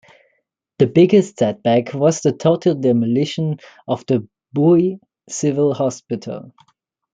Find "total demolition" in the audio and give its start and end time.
2.33-3.59